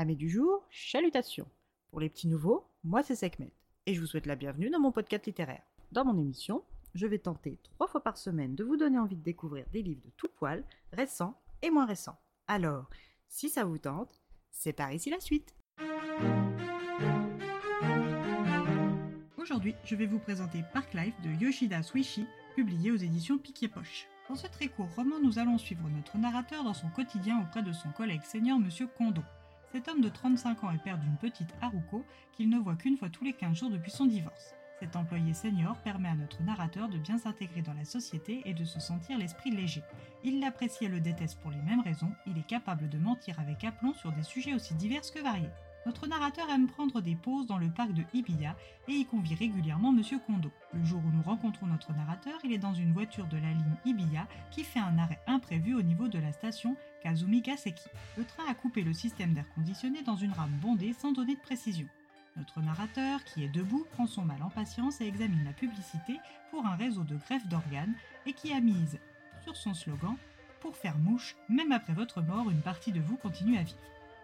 [0.00, 1.46] Amis du jour, chalutations.
[1.90, 3.52] Pour les petits nouveaux, moi c'est Sekhmet
[3.84, 5.60] et je vous souhaite la bienvenue dans mon podcast littéraire.
[5.92, 9.22] Dans mon émission, je vais tenter trois fois par semaine de vous donner envie de
[9.22, 12.18] découvrir des livres de tout poil, récents et moins récents.
[12.48, 12.88] Alors,
[13.28, 15.54] si ça vous tente, c'est par ici la suite.
[19.36, 22.24] Aujourd'hui, je vais vous présenter Park Life de Yoshida Suishi,
[22.56, 24.08] publié aux éditions Piquier Poche.
[24.30, 27.72] Dans ce très court roman, nous allons suivre notre narrateur dans son quotidien auprès de
[27.74, 29.20] son collègue senior Monsieur Kondo.
[29.72, 33.08] Cet homme de 35 ans est père d'une petite Haruko qu'il ne voit qu'une fois
[33.08, 34.54] tous les 15 jours depuis son divorce.
[34.80, 38.64] Cet employé senior permet à notre narrateur de bien s'intégrer dans la société et de
[38.64, 39.82] se sentir l'esprit léger.
[40.24, 43.62] Il l'apprécie et le déteste pour les mêmes raisons, il est capable de mentir avec
[43.62, 45.50] aplomb sur des sujets aussi divers que variés.
[45.86, 48.54] Notre narrateur aime prendre des pauses dans le parc de Ibiya
[48.86, 50.50] et y convie régulièrement Monsieur Kondo.
[50.74, 53.76] Le jour où nous rencontrons notre narrateur, il est dans une voiture de la ligne
[53.86, 57.88] Ibiya qui fait un arrêt imprévu au niveau de la station Kazumi Gaseki.
[58.18, 61.40] Le train a coupé le système d'air conditionné dans une rame bondée sans donner de
[61.40, 61.86] précision.
[62.36, 66.18] Notre narrateur, qui est debout, prend son mal en patience et examine la publicité
[66.50, 67.94] pour un réseau de greffe d'organes
[68.26, 68.98] et qui a mise
[69.42, 70.14] sur son slogan
[70.60, 73.78] Pour faire mouche, même après votre mort, une partie de vous continue à vivre.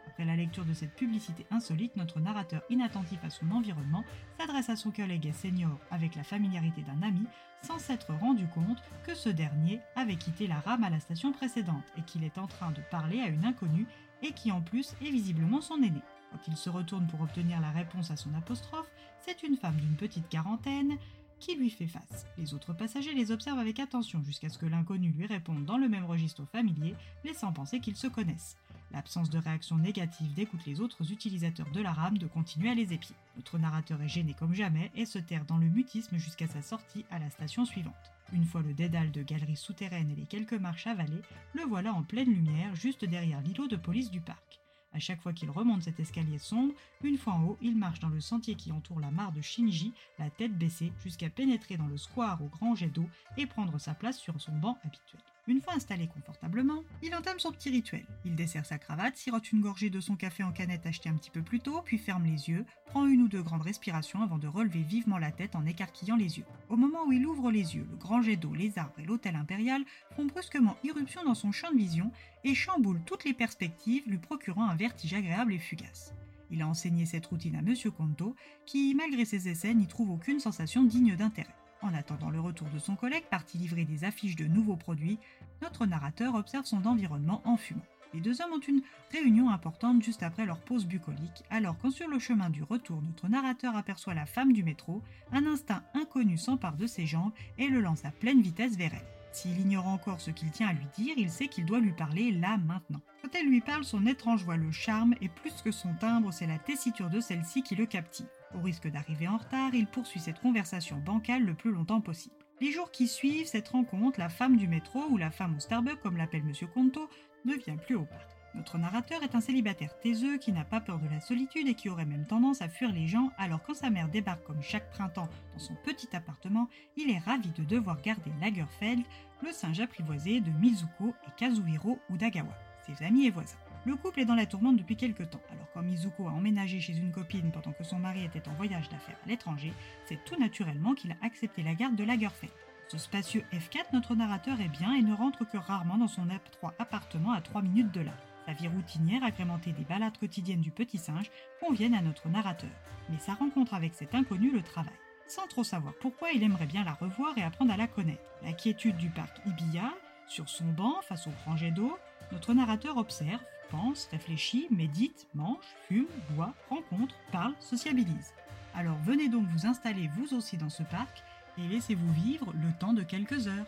[0.06, 4.04] Après la lecture de cette publicité insolite, notre narrateur inattentif à son environnement
[4.38, 7.26] s'adresse à son collègue senior avec la familiarité d'un ami,
[7.62, 11.84] sans s'être rendu compte que ce dernier avait quitté la rame à la station précédente
[11.98, 13.86] et qu'il est en train de parler à une inconnue
[14.22, 16.00] et qui en plus est visiblement son aîné.
[16.32, 18.90] Quand il se retourne pour obtenir la réponse à son apostrophe,
[19.20, 20.96] c'est une femme d'une petite quarantaine
[21.38, 22.26] qui lui fait face.
[22.38, 25.88] Les autres passagers les observent avec attention jusqu'à ce que l'inconnu lui réponde dans le
[25.88, 28.56] même registre familier, laissant penser qu'ils se connaissent.
[28.92, 32.92] L'absence de réaction négative dégoûte les autres utilisateurs de la rame de continuer à les
[32.92, 33.16] épier.
[33.36, 37.04] Notre narrateur est gêné comme jamais et se terre dans le mutisme jusqu'à sa sortie
[37.10, 37.94] à la station suivante.
[38.32, 41.22] Une fois le dédale de galeries souterraines et les quelques marches avalées,
[41.54, 44.60] le voilà en pleine lumière juste derrière l'îlot de police du parc.
[44.92, 46.72] À chaque fois qu'il remonte cet escalier sombre,
[47.04, 49.92] une fois en haut, il marche dans le sentier qui entoure la mare de Shinji,
[50.18, 53.94] la tête baissée, jusqu'à pénétrer dans le square au grand jet d'eau et prendre sa
[53.94, 55.20] place sur son banc habituel.
[55.48, 58.04] Une fois installé confortablement, il entame son petit rituel.
[58.24, 61.30] Il dessert sa cravate, sirote une gorgée de son café en canette acheté un petit
[61.30, 64.48] peu plus tôt, puis ferme les yeux, prend une ou deux grandes respirations avant de
[64.48, 66.44] relever vivement la tête en écarquillant les yeux.
[66.68, 69.36] Au moment où il ouvre les yeux, le grand jet d'eau, les arbres et l'hôtel
[69.36, 69.84] impérial
[70.16, 72.10] font brusquement irruption dans son champ de vision
[72.42, 76.12] et chamboulent toutes les perspectives, lui procurant un vertige agréable et fugace.
[76.50, 78.34] Il a enseigné cette routine à Monsieur Konto,
[78.64, 81.54] qui, malgré ses essais, n'y trouve aucune sensation digne d'intérêt.
[81.86, 85.20] En attendant le retour de son collègue parti livrer des affiches de nouveaux produits,
[85.62, 87.84] notre narrateur observe son environnement en fumant.
[88.12, 88.82] Les deux hommes ont une
[89.12, 93.28] réunion importante juste après leur pause bucolique, alors quand sur le chemin du retour, notre
[93.28, 97.80] narrateur aperçoit la femme du métro, un instinct inconnu s'empare de ses jambes et le
[97.80, 99.06] lance à pleine vitesse vers elle.
[99.30, 102.32] S'il ignore encore ce qu'il tient à lui dire, il sait qu'il doit lui parler
[102.32, 103.00] là maintenant.
[103.22, 106.48] Quand elle lui parle, son étrange voix le charme et plus que son timbre, c'est
[106.48, 108.26] la tessiture de celle-ci qui le captive.
[108.54, 112.34] Au risque d'arriver en retard, il poursuit cette conversation bancale le plus longtemps possible.
[112.60, 116.00] Les jours qui suivent cette rencontre, la femme du métro ou la femme au Starbucks,
[116.00, 117.08] comme l'appelle Monsieur Conto,
[117.44, 118.30] ne vient plus au parc.
[118.54, 121.90] Notre narrateur est un célibataire taiseux qui n'a pas peur de la solitude et qui
[121.90, 125.28] aurait même tendance à fuir les gens, alors quand sa mère débarque comme chaque printemps
[125.52, 129.04] dans son petit appartement, il est ravi de devoir garder Lagerfeld,
[129.42, 133.58] le singe apprivoisé de Mizuko et Kazuhiro Udagawa, ses amis et voisins.
[133.86, 136.96] Le couple est dans la tourmente depuis quelques temps, alors quand Mizuko a emménagé chez
[136.96, 139.72] une copine pendant que son mari était en voyage d'affaires à l'étranger,
[140.06, 142.52] c'est tout naturellement qu'il a accepté la garde de Lagerfeld.
[142.88, 146.74] Ce spacieux F4, notre narrateur est bien et ne rentre que rarement dans son étroit
[146.80, 148.10] appartement à 3 minutes de là.
[148.46, 151.30] Sa vie routinière, agrémentée des balades quotidiennes du petit singe,
[151.60, 152.70] conviennent à notre narrateur.
[153.08, 154.92] Mais sa rencontre avec cet inconnu le travaille.
[155.28, 158.32] Sans trop savoir pourquoi, il aimerait bien la revoir et apprendre à la connaître.
[158.42, 159.94] La quiétude du parc Ibiya,
[160.26, 161.96] sur son banc face au grand jet d'eau,
[162.32, 168.32] notre narrateur observe, pense, réfléchit, médite, mange, fume, boit, rencontre, parle, sociabilise.
[168.74, 171.22] Alors venez donc vous installer vous aussi dans ce parc
[171.58, 173.66] et laissez-vous vivre le temps de quelques heures.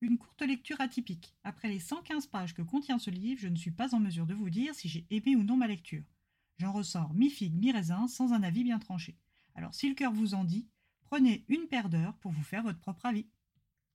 [0.00, 1.34] Une courte lecture atypique.
[1.44, 4.34] Après les 115 pages que contient ce livre, je ne suis pas en mesure de
[4.34, 6.04] vous dire si j'ai aimé ou non ma lecture.
[6.58, 9.14] J'en ressors mi-figue, mi-raisin, sans un avis bien tranché.
[9.56, 10.68] Alors si le cœur vous en dit,
[11.00, 13.26] prenez une paire d'heures pour vous faire votre propre avis.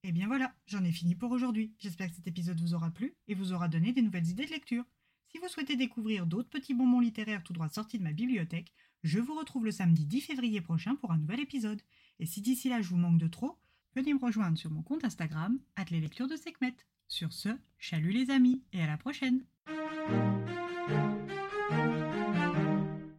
[0.04, 1.74] Et bien voilà, j'en ai fini pour aujourd'hui.
[1.78, 4.52] J'espère que cet épisode vous aura plu et vous aura donné des nouvelles idées de
[4.52, 4.84] lecture.
[5.28, 8.74] Si vous souhaitez découvrir d'autres petits bonbons littéraires tout droit sortis de ma bibliothèque,
[9.04, 11.82] je vous retrouve le samedi 10 février prochain pour un nouvel épisode.
[12.20, 13.58] Et si d'ici là je vous manque de trop,
[13.96, 15.60] venez me rejoindre sur mon compte Instagram,
[15.92, 16.76] lectures de Sekhmet.
[17.08, 19.44] Sur ce, chalut les amis et à la prochaine!